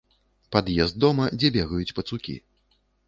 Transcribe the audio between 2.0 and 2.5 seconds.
пацукі.